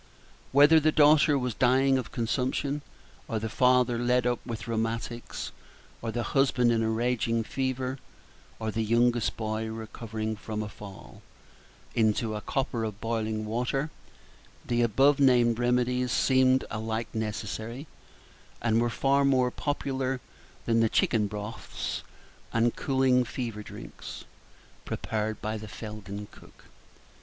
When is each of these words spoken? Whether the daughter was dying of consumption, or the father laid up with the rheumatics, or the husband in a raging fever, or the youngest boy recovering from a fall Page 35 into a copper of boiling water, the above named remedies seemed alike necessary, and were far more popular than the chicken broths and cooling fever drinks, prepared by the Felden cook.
Whether 0.51 0.79
the 0.79 0.91
daughter 0.91 1.37
was 1.37 1.53
dying 1.53 1.99
of 1.99 2.11
consumption, 2.11 2.81
or 3.27 3.37
the 3.37 3.49
father 3.49 3.99
laid 3.99 4.25
up 4.25 4.39
with 4.43 4.61
the 4.61 4.71
rheumatics, 4.71 5.51
or 6.01 6.11
the 6.11 6.23
husband 6.23 6.71
in 6.71 6.81
a 6.81 6.89
raging 6.89 7.43
fever, 7.43 7.99
or 8.57 8.71
the 8.71 8.81
youngest 8.83 9.37
boy 9.37 9.67
recovering 9.67 10.35
from 10.35 10.63
a 10.63 10.69
fall 10.69 11.21
Page 11.93 11.97
35 11.97 11.97
into 12.07 12.33
a 12.35 12.41
copper 12.41 12.83
of 12.83 12.99
boiling 12.99 13.45
water, 13.45 13.91
the 14.65 14.81
above 14.81 15.19
named 15.19 15.59
remedies 15.59 16.11
seemed 16.11 16.65
alike 16.71 17.13
necessary, 17.13 17.85
and 18.59 18.81
were 18.81 18.89
far 18.89 19.23
more 19.23 19.51
popular 19.51 20.19
than 20.65 20.79
the 20.79 20.89
chicken 20.89 21.27
broths 21.27 22.01
and 22.51 22.75
cooling 22.75 23.23
fever 23.23 23.61
drinks, 23.61 24.23
prepared 24.83 25.39
by 25.43 25.57
the 25.59 25.67
Felden 25.67 26.27
cook. 26.31 26.63